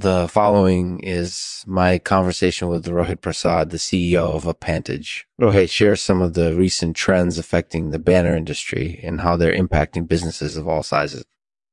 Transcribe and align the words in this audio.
The 0.00 0.28
following 0.28 1.00
is 1.00 1.62
my 1.66 1.98
conversation 1.98 2.68
with 2.68 2.86
Rohit 2.86 3.20
Prasad, 3.20 3.68
the 3.68 3.76
CEO 3.76 4.34
of 4.34 4.44
AVPantage. 4.44 5.24
Rohit 5.38 5.68
shares 5.68 6.00
some 6.00 6.22
of 6.22 6.32
the 6.32 6.54
recent 6.54 6.96
trends 6.96 7.36
affecting 7.36 7.90
the 7.90 7.98
banner 7.98 8.34
industry 8.34 8.98
and 9.02 9.20
how 9.20 9.36
they're 9.36 9.52
impacting 9.52 10.08
businesses 10.08 10.56
of 10.56 10.66
all 10.66 10.82
sizes. 10.82 11.26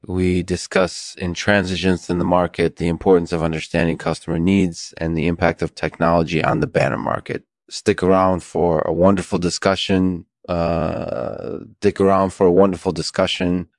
We 0.06 0.44
discuss 0.44 1.16
intransigence 1.18 2.10
in 2.10 2.18
the 2.18 2.26
market, 2.26 2.76
the 2.76 2.90
importance 2.90 3.32
of 3.32 3.44
understanding 3.44 3.98
customer 3.98 4.40
needs, 4.40 4.94
and 4.98 5.18
the 5.18 5.28
impact 5.28 5.62
of 5.62 5.74
technology 5.74 6.44
on 6.44 6.60
the 6.60 6.68
banner 6.68 6.98
market. 6.98 7.44
Stick 7.70 8.04
around 8.04 8.44
for 8.44 8.82
a 8.82 8.92
wonderful 8.92 9.40
discussion. 9.40 10.26
Uh, 10.50 11.60
stick 11.80 12.02
around 12.02 12.32
for 12.32 12.46
a 12.46 12.52
wonderful 12.52 12.92
discussion 12.92 13.70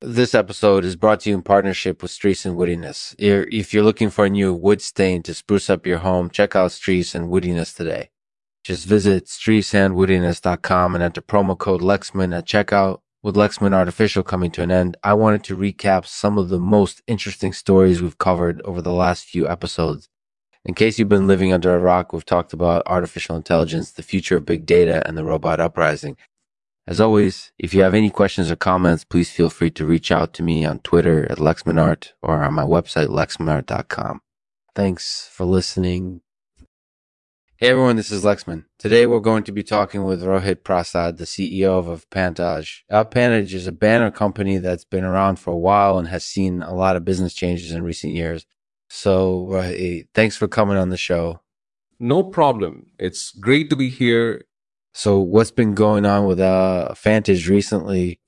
this 0.00 0.34
episode 0.34 0.84
is 0.84 0.94
brought 0.94 1.20
to 1.20 1.30
you 1.30 1.36
in 1.36 1.42
partnership 1.42 2.02
with 2.02 2.10
Streets 2.10 2.46
and 2.46 2.56
Woodiness. 2.56 3.14
If 3.18 3.74
you're 3.74 3.82
looking 3.82 4.10
for 4.10 4.26
a 4.26 4.30
new 4.30 4.54
wood 4.54 4.80
stain 4.80 5.22
to 5.24 5.34
spruce 5.34 5.68
up 5.68 5.86
your 5.86 5.98
home, 5.98 6.30
check 6.30 6.54
out 6.54 6.72
Streets 6.72 7.14
and 7.14 7.28
Woodiness 7.28 7.74
today. 7.74 8.10
Just 8.62 8.86
visit 8.86 9.26
streetsandwoodiness.com 9.26 10.94
and 10.94 11.02
enter 11.02 11.20
promo 11.20 11.58
code 11.58 11.80
Lexman 11.80 12.36
at 12.36 12.46
checkout. 12.46 13.00
With 13.22 13.34
Lexman 13.34 13.72
Artificial 13.72 14.22
coming 14.22 14.52
to 14.52 14.62
an 14.62 14.70
end, 14.70 14.96
I 15.02 15.14
wanted 15.14 15.42
to 15.44 15.56
recap 15.56 16.06
some 16.06 16.38
of 16.38 16.48
the 16.48 16.60
most 16.60 17.02
interesting 17.08 17.52
stories 17.52 18.00
we've 18.00 18.18
covered 18.18 18.62
over 18.62 18.80
the 18.80 18.92
last 18.92 19.24
few 19.24 19.48
episodes. 19.48 20.08
In 20.64 20.74
case 20.74 20.98
you've 20.98 21.08
been 21.08 21.26
living 21.26 21.52
under 21.52 21.74
a 21.74 21.80
rock, 21.80 22.12
we've 22.12 22.24
talked 22.24 22.52
about 22.52 22.84
artificial 22.86 23.34
intelligence, 23.34 23.90
the 23.90 24.02
future 24.04 24.36
of 24.36 24.46
big 24.46 24.66
data, 24.66 25.02
and 25.06 25.18
the 25.18 25.24
robot 25.24 25.58
uprising. 25.58 26.16
As 26.88 27.02
always, 27.02 27.52
if 27.58 27.74
you 27.74 27.82
have 27.82 27.92
any 27.92 28.08
questions 28.08 28.50
or 28.50 28.56
comments, 28.56 29.04
please 29.04 29.30
feel 29.30 29.50
free 29.50 29.70
to 29.72 29.84
reach 29.84 30.10
out 30.10 30.32
to 30.32 30.42
me 30.42 30.64
on 30.64 30.78
Twitter 30.78 31.30
at 31.30 31.36
LexmanArt 31.36 32.12
or 32.22 32.42
on 32.42 32.54
my 32.54 32.62
website, 32.62 33.08
lexmanart.com. 33.08 34.22
Thanks 34.74 35.28
for 35.30 35.44
listening. 35.44 36.22
Hey 37.56 37.68
everyone, 37.68 37.96
this 37.96 38.10
is 38.10 38.24
Lexman. 38.24 38.64
Today 38.78 39.04
we're 39.04 39.20
going 39.20 39.42
to 39.42 39.52
be 39.52 39.62
talking 39.62 40.04
with 40.04 40.22
Rohit 40.22 40.64
Prasad, 40.64 41.18
the 41.18 41.26
CEO 41.26 41.78
of 41.78 42.08
AVPantage. 42.08 42.84
AVPantage 42.90 43.52
is 43.52 43.66
a 43.66 43.72
banner 43.72 44.10
company 44.10 44.56
that's 44.56 44.84
been 44.84 45.04
around 45.04 45.38
for 45.38 45.50
a 45.50 45.58
while 45.58 45.98
and 45.98 46.08
has 46.08 46.24
seen 46.24 46.62
a 46.62 46.72
lot 46.72 46.96
of 46.96 47.04
business 47.04 47.34
changes 47.34 47.70
in 47.70 47.82
recent 47.82 48.14
years. 48.14 48.46
So, 48.88 49.46
Rohit, 49.50 50.08
thanks 50.14 50.38
for 50.38 50.48
coming 50.48 50.78
on 50.78 50.88
the 50.88 50.96
show. 50.96 51.42
No 52.00 52.22
problem. 52.22 52.86
It's 52.98 53.30
great 53.32 53.68
to 53.68 53.76
be 53.76 53.90
here. 53.90 54.44
So, 54.98 55.20
what's 55.20 55.52
been 55.52 55.74
going 55.74 56.04
on 56.06 56.26
with 56.26 56.40
uh, 56.40 56.88
AVPantage 56.90 57.48
recently? 57.48 58.18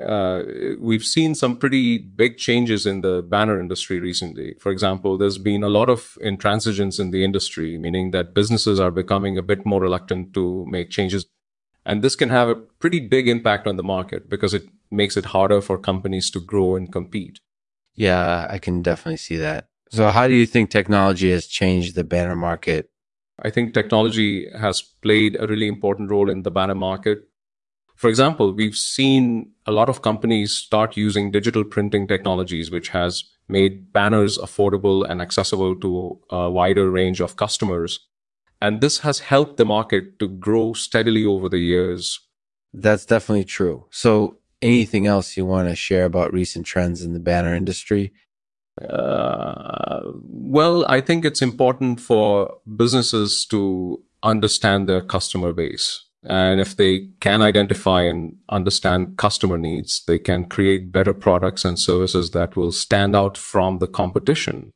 Uh, 0.00 0.42
we've 0.78 1.02
seen 1.02 1.34
some 1.34 1.56
pretty 1.56 1.98
big 1.98 2.38
changes 2.38 2.86
in 2.86 3.00
the 3.00 3.20
banner 3.20 3.58
industry 3.58 3.98
recently. 3.98 4.54
For 4.60 4.70
example, 4.70 5.18
there's 5.18 5.38
been 5.38 5.64
a 5.64 5.68
lot 5.68 5.90
of 5.90 6.16
intransigence 6.24 7.00
in 7.00 7.10
the 7.10 7.24
industry, 7.24 7.76
meaning 7.78 8.12
that 8.12 8.32
businesses 8.32 8.78
are 8.78 8.92
becoming 8.92 9.38
a 9.38 9.42
bit 9.42 9.66
more 9.66 9.80
reluctant 9.80 10.32
to 10.34 10.64
make 10.68 10.90
changes. 10.90 11.26
And 11.84 12.00
this 12.00 12.14
can 12.14 12.28
have 12.28 12.48
a 12.48 12.54
pretty 12.54 13.00
big 13.00 13.26
impact 13.26 13.66
on 13.66 13.76
the 13.76 13.82
market 13.82 14.30
because 14.30 14.54
it 14.54 14.68
makes 14.88 15.16
it 15.16 15.24
harder 15.24 15.60
for 15.60 15.78
companies 15.78 16.30
to 16.30 16.38
grow 16.38 16.76
and 16.76 16.92
compete. 16.92 17.40
Yeah, 17.96 18.46
I 18.48 18.58
can 18.58 18.82
definitely 18.82 19.16
see 19.16 19.38
that. 19.38 19.66
So, 19.90 20.10
how 20.10 20.28
do 20.28 20.34
you 20.34 20.46
think 20.46 20.70
technology 20.70 21.32
has 21.32 21.48
changed 21.48 21.96
the 21.96 22.04
banner 22.04 22.36
market 22.36 22.88
I 23.42 23.50
think 23.50 23.72
technology 23.72 24.48
has 24.58 24.82
played 24.82 25.36
a 25.38 25.46
really 25.46 25.68
important 25.68 26.10
role 26.10 26.30
in 26.30 26.42
the 26.42 26.50
banner 26.50 26.74
market. 26.74 27.28
For 27.96 28.08
example, 28.08 28.52
we've 28.52 28.76
seen 28.76 29.52
a 29.66 29.72
lot 29.72 29.88
of 29.88 30.02
companies 30.02 30.52
start 30.52 30.96
using 30.96 31.30
digital 31.30 31.64
printing 31.64 32.06
technologies, 32.06 32.70
which 32.70 32.88
has 32.88 33.24
made 33.48 33.92
banners 33.92 34.38
affordable 34.38 35.08
and 35.08 35.20
accessible 35.20 35.74
to 35.80 36.18
a 36.30 36.50
wider 36.50 36.90
range 36.90 37.20
of 37.20 37.36
customers. 37.36 38.00
And 38.62 38.80
this 38.80 38.98
has 39.00 39.20
helped 39.20 39.56
the 39.56 39.64
market 39.64 40.18
to 40.18 40.28
grow 40.28 40.72
steadily 40.72 41.24
over 41.24 41.48
the 41.48 41.58
years. 41.58 42.20
That's 42.72 43.04
definitely 43.04 43.44
true. 43.44 43.86
So, 43.90 44.36
anything 44.62 45.06
else 45.06 45.36
you 45.36 45.46
want 45.46 45.68
to 45.68 45.74
share 45.74 46.04
about 46.04 46.32
recent 46.32 46.66
trends 46.66 47.02
in 47.02 47.14
the 47.14 47.20
banner 47.20 47.54
industry? 47.54 48.12
Uh, 48.80 50.00
well, 50.22 50.84
I 50.88 51.00
think 51.00 51.24
it's 51.24 51.42
important 51.42 52.00
for 52.00 52.56
businesses 52.76 53.44
to 53.46 54.02
understand 54.22 54.88
their 54.88 55.00
customer 55.00 55.52
base. 55.52 56.04
And 56.22 56.60
if 56.60 56.76
they 56.76 57.08
can 57.20 57.40
identify 57.40 58.02
and 58.02 58.36
understand 58.50 59.16
customer 59.16 59.56
needs, 59.56 60.02
they 60.06 60.18
can 60.18 60.46
create 60.46 60.92
better 60.92 61.14
products 61.14 61.64
and 61.64 61.78
services 61.78 62.32
that 62.32 62.56
will 62.56 62.72
stand 62.72 63.16
out 63.16 63.38
from 63.38 63.78
the 63.78 63.86
competition. 63.86 64.72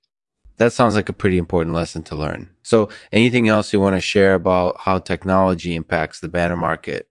That 0.56 0.72
sounds 0.72 0.94
like 0.94 1.09
a 1.09 1.12
pretty 1.12 1.37
important 1.37 1.75
lesson 1.75 2.03
to 2.04 2.16
learn. 2.16 2.50
So, 2.62 2.88
anything 3.12 3.49
else 3.49 3.72
you 3.72 3.81
want 3.81 3.97
to 3.97 4.00
share 4.00 4.34
about 4.34 4.77
how 4.81 5.00
technology 5.00 5.75
impacts 5.75 6.21
the 6.21 6.28
banner 6.28 6.56
market? 6.56 7.09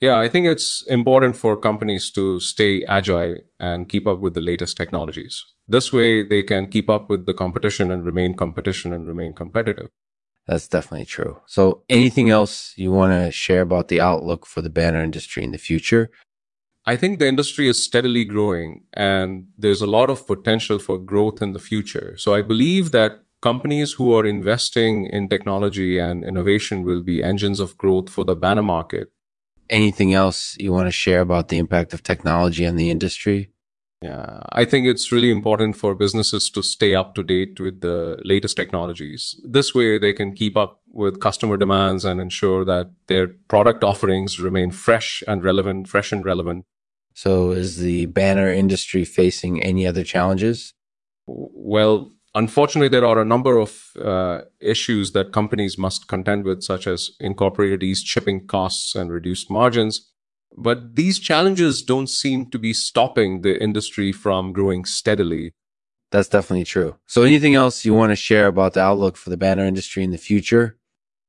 Yeah, 0.00 0.18
I 0.18 0.28
think 0.28 0.46
it's 0.46 0.84
important 0.86 1.36
for 1.36 1.56
companies 1.56 2.10
to 2.12 2.38
stay 2.38 2.84
agile 2.84 3.38
and 3.58 3.88
keep 3.88 4.06
up 4.06 4.20
with 4.20 4.34
the 4.34 4.40
latest 4.40 4.76
technologies. 4.76 5.44
This 5.68 5.92
way, 5.92 6.22
they 6.22 6.42
can 6.42 6.68
keep 6.68 6.88
up 6.88 7.10
with 7.10 7.26
the 7.26 7.34
competition 7.34 7.90
and 7.90 8.04
remain 8.04 8.34
competition 8.34 8.92
and 8.92 9.06
remain 9.06 9.32
competitive. 9.32 9.88
That's 10.46 10.68
definitely 10.68 11.06
true. 11.06 11.40
So, 11.46 11.82
anything 11.88 12.30
else 12.30 12.72
you 12.76 12.92
want 12.92 13.12
to 13.12 13.32
share 13.32 13.62
about 13.62 13.88
the 13.88 14.00
outlook 14.00 14.46
for 14.46 14.62
the 14.62 14.70
banner 14.70 15.02
industry 15.02 15.42
in 15.42 15.50
the 15.50 15.58
future? 15.58 16.10
I 16.84 16.94
think 16.94 17.18
the 17.18 17.26
industry 17.26 17.68
is 17.68 17.82
steadily 17.82 18.24
growing 18.24 18.84
and 18.92 19.48
there's 19.58 19.82
a 19.82 19.88
lot 19.88 20.08
of 20.08 20.24
potential 20.24 20.78
for 20.78 20.98
growth 20.98 21.42
in 21.42 21.52
the 21.52 21.58
future. 21.58 22.14
So, 22.16 22.32
I 22.32 22.42
believe 22.42 22.92
that 22.92 23.22
companies 23.42 23.94
who 23.94 24.14
are 24.16 24.24
investing 24.24 25.06
in 25.06 25.28
technology 25.28 25.98
and 25.98 26.24
innovation 26.24 26.84
will 26.84 27.02
be 27.02 27.24
engines 27.24 27.58
of 27.58 27.76
growth 27.76 28.08
for 28.08 28.24
the 28.24 28.36
banner 28.36 28.62
market. 28.62 29.10
Anything 29.68 30.14
else 30.14 30.56
you 30.60 30.72
want 30.72 30.86
to 30.86 30.92
share 30.92 31.20
about 31.20 31.48
the 31.48 31.58
impact 31.58 31.92
of 31.92 32.04
technology 32.04 32.64
on 32.64 32.76
the 32.76 32.88
industry? 32.88 33.50
Yeah, 34.02 34.40
I 34.52 34.66
think 34.66 34.86
it's 34.86 35.10
really 35.10 35.30
important 35.30 35.76
for 35.76 35.94
businesses 35.94 36.50
to 36.50 36.62
stay 36.62 36.94
up 36.94 37.14
to 37.14 37.22
date 37.22 37.58
with 37.58 37.80
the 37.80 38.20
latest 38.24 38.56
technologies. 38.56 39.40
This 39.42 39.74
way, 39.74 39.98
they 39.98 40.12
can 40.12 40.34
keep 40.34 40.56
up 40.56 40.82
with 40.92 41.20
customer 41.20 41.56
demands 41.56 42.04
and 42.04 42.20
ensure 42.20 42.64
that 42.66 42.90
their 43.06 43.28
product 43.48 43.82
offerings 43.82 44.38
remain 44.38 44.70
fresh 44.70 45.22
and 45.26 45.42
relevant, 45.42 45.88
fresh 45.88 46.12
and 46.12 46.24
relevant. 46.24 46.66
So, 47.14 47.52
is 47.52 47.78
the 47.78 48.06
banner 48.06 48.52
industry 48.52 49.04
facing 49.06 49.62
any 49.62 49.86
other 49.86 50.04
challenges? 50.04 50.74
Well, 51.26 52.12
unfortunately, 52.34 52.88
there 52.88 53.06
are 53.06 53.18
a 53.18 53.24
number 53.24 53.56
of 53.58 53.96
uh, 53.98 54.42
issues 54.60 55.12
that 55.12 55.32
companies 55.32 55.78
must 55.78 56.06
contend 56.06 56.44
with, 56.44 56.62
such 56.62 56.86
as 56.86 57.12
incorporated 57.18 57.82
east 57.82 58.06
shipping 58.06 58.46
costs 58.46 58.94
and 58.94 59.10
reduced 59.10 59.50
margins. 59.50 60.12
But 60.56 60.96
these 60.96 61.18
challenges 61.18 61.82
don't 61.82 62.08
seem 62.08 62.50
to 62.50 62.58
be 62.58 62.72
stopping 62.72 63.42
the 63.42 63.62
industry 63.62 64.12
from 64.12 64.52
growing 64.52 64.84
steadily. 64.84 65.52
That's 66.12 66.28
definitely 66.28 66.64
true. 66.64 66.96
So, 67.06 67.22
anything 67.22 67.54
else 67.54 67.84
you 67.84 67.92
want 67.92 68.10
to 68.10 68.16
share 68.16 68.46
about 68.46 68.74
the 68.74 68.80
outlook 68.80 69.16
for 69.16 69.30
the 69.30 69.36
banner 69.36 69.64
industry 69.64 70.02
in 70.04 70.12
the 70.12 70.18
future? 70.18 70.78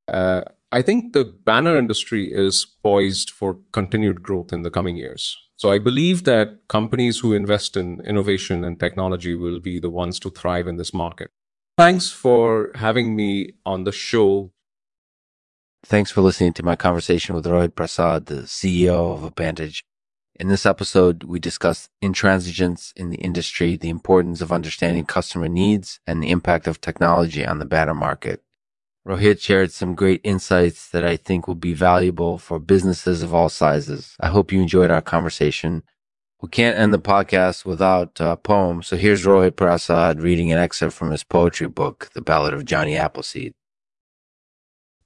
Uh, 0.07 0.43
I 0.71 0.81
think 0.81 1.13
the 1.13 1.25
banner 1.25 1.77
industry 1.77 2.31
is 2.31 2.65
poised 2.83 3.29
for 3.29 3.59
continued 3.71 4.21
growth 4.21 4.53
in 4.53 4.61
the 4.61 4.69
coming 4.69 4.95
years. 4.95 5.35
So, 5.55 5.71
I 5.71 5.79
believe 5.79 6.23
that 6.23 6.67
companies 6.67 7.19
who 7.19 7.33
invest 7.33 7.75
in 7.75 8.01
innovation 8.01 8.63
and 8.63 8.79
technology 8.79 9.35
will 9.35 9.59
be 9.59 9.79
the 9.79 9.89
ones 9.89 10.19
to 10.19 10.29
thrive 10.29 10.67
in 10.67 10.77
this 10.77 10.93
market. 10.93 11.31
Thanks 11.77 12.09
for 12.09 12.71
having 12.75 13.15
me 13.15 13.53
on 13.65 13.83
the 13.83 13.91
show 13.91 14.51
Thanks 15.89 16.11
for 16.11 16.19
listening 16.19 16.51
to 16.55 16.65
my 16.65 16.75
conversation 16.75 17.33
with 17.33 17.45
Rohit 17.45 17.73
Prasad, 17.73 18.25
the 18.25 18.41
CEO 18.41 19.13
of 19.13 19.33
AVPantage. 19.33 19.83
In 20.35 20.49
this 20.49 20.65
episode, 20.65 21.23
we 21.23 21.39
discussed 21.39 21.91
intransigence 22.03 22.91
in 22.97 23.09
the 23.09 23.19
industry, 23.19 23.77
the 23.77 23.87
importance 23.87 24.41
of 24.41 24.51
understanding 24.51 25.05
customer 25.05 25.47
needs, 25.47 26.01
and 26.05 26.21
the 26.21 26.29
impact 26.29 26.67
of 26.67 26.81
technology 26.81 27.45
on 27.45 27.59
the 27.59 27.65
banner 27.65 27.93
market. 27.93 28.43
Rohit 29.07 29.39
shared 29.39 29.71
some 29.71 29.95
great 29.95 30.19
insights 30.25 30.89
that 30.89 31.05
I 31.05 31.15
think 31.15 31.47
will 31.47 31.55
be 31.55 31.73
valuable 31.73 32.37
for 32.37 32.59
businesses 32.59 33.23
of 33.23 33.33
all 33.33 33.47
sizes. 33.47 34.17
I 34.19 34.27
hope 34.27 34.51
you 34.51 34.61
enjoyed 34.61 34.91
our 34.91 35.01
conversation. 35.01 35.83
We 36.41 36.49
can't 36.49 36.77
end 36.77 36.93
the 36.93 36.99
podcast 36.99 37.63
without 37.63 38.19
a 38.19 38.35
poem, 38.35 38.83
so 38.83 38.97
here's 38.97 39.23
Rohit 39.23 39.55
Prasad 39.55 40.21
reading 40.21 40.51
an 40.51 40.59
excerpt 40.59 40.95
from 40.95 41.11
his 41.11 41.23
poetry 41.23 41.69
book, 41.69 42.09
The 42.13 42.21
Ballad 42.21 42.53
of 42.53 42.65
Johnny 42.65 42.97
Appleseed 42.97 43.53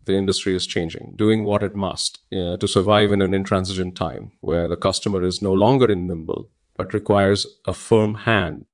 the 0.05 0.15
industry 0.15 0.55
is 0.55 0.67
changing, 0.67 1.13
doing 1.15 1.43
what 1.43 1.63
it 1.63 1.75
must 1.75 2.19
uh, 2.33 2.57
to 2.57 2.67
survive 2.67 3.11
in 3.11 3.21
an 3.21 3.33
intransigent 3.33 3.95
time 3.95 4.31
where 4.41 4.67
the 4.67 4.75
customer 4.75 5.23
is 5.23 5.41
no 5.41 5.53
longer 5.53 5.91
in 5.91 6.07
nimble, 6.07 6.49
but 6.75 6.93
requires 6.93 7.45
a 7.65 7.73
firm 7.73 8.15
hand. 8.15 8.65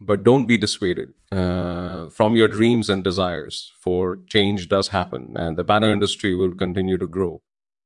But 0.00 0.24
don't 0.24 0.46
be 0.46 0.58
dissuaded 0.58 1.14
uh, 1.32 2.10
from 2.10 2.36
your 2.36 2.48
dreams 2.48 2.90
and 2.90 3.02
desires, 3.02 3.72
for 3.80 4.18
change 4.26 4.68
does 4.68 4.88
happen, 4.88 5.34
and 5.36 5.56
the 5.56 5.64
banner 5.64 5.90
industry 5.90 6.34
will 6.34 6.54
continue 6.54 6.98
to 6.98 7.06
grow. 7.06 7.40